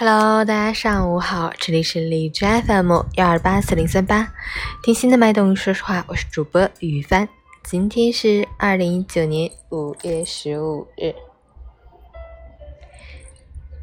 [0.00, 4.32] Hello，大家上午好，这里是荔枝 FM 幺二八四零三八，
[4.80, 7.28] 听心的脉动，说实话，我是主播雨帆。
[7.64, 11.12] 今天是二零一九年五月十五日，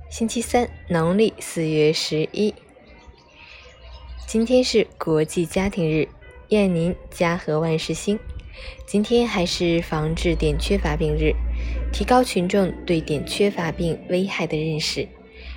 [0.10, 2.56] 星期三，农历四月十一。
[4.26, 6.08] 今天是国际家庭日，
[6.48, 8.18] 愿您家和万事兴。
[8.88, 11.34] 今天还是防治碘缺乏病日，
[11.92, 15.06] 提高群众对碘缺乏病危害的认识。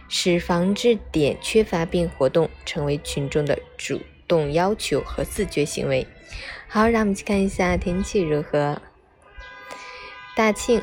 [0.08, 6.06] 使防治碘缺乏病活动成为群众的主动要求和自觉行为。
[6.66, 8.80] 好，让我们去看一下天气如何。
[10.34, 10.82] 大庆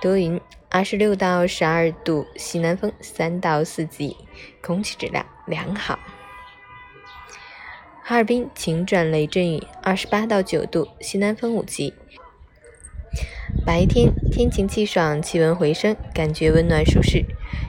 [0.00, 4.16] 多云，二十六到十二度，西南风三到四级，
[4.62, 5.98] 空气质量良好。
[8.02, 11.94] 哈尔滨晴转雷阵雨，二十八到九度，西南风五级。
[13.64, 17.24] 白天天晴气爽，气温回升，感觉温暖舒适。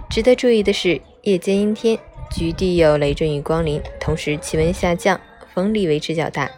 [0.10, 1.98] 值得注意的是，夜间阴天，
[2.32, 5.20] 局地有雷阵雨光临，同时气温下降，
[5.54, 6.50] 风力维持较大，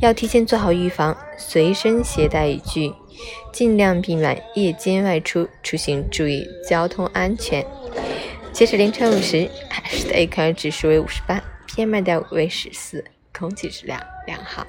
[0.00, 2.92] 要提前做好预防，随身携带雨具，
[3.52, 7.64] 尽量避免夜间外出出行，注意交通安全。
[8.52, 14.66] 截止凌晨五时，海市的 AQI 指数为五十八，PM 二点五为十四，空气质量良好。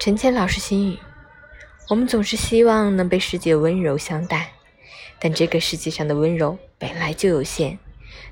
[0.00, 0.98] 陈谦老师心语：
[1.90, 4.52] 我们总是希望能被世界温柔相待，
[5.20, 7.78] 但这个世界上的温柔本来就有限。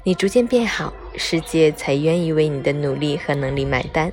[0.05, 4.11] 你逐渐变好，世界才愿意为你的努力和能力买单。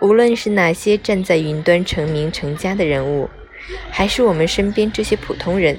[0.00, 3.28] 无论是哪些站在云端成名成家的人物，
[3.90, 5.76] 还是我们身边这些普通人，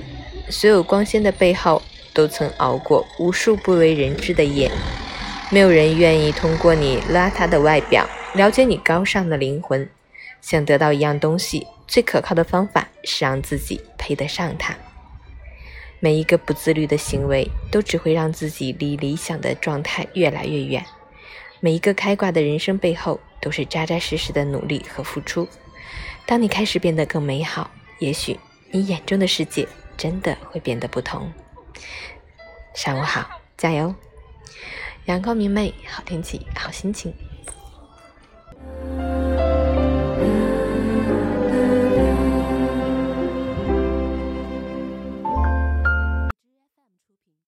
[0.50, 1.82] 所有光鲜的背后，
[2.14, 4.70] 都曾熬过无数不为人知的夜。
[5.50, 9.88] 没有人愿意通过你邋遢的外表，了解你高尚的灵魂。
[10.44, 14.76] 想得到一样东西，最可靠的方法是让自己配得上它。
[16.02, 20.86] 每一个不自律的行为，都只会让自己离理想的状态越来越远。
[21.62, 25.48] 每一个开挂的人生背后，都是扎扎实实的努力和付出。
[26.26, 28.38] 当你开始变得更美好，也许
[28.70, 29.66] 你眼中的世界
[29.96, 31.32] 真的会变得不同。
[32.74, 33.96] 上午好，加油！
[35.06, 37.14] 阳光明媚，好天气，好心情。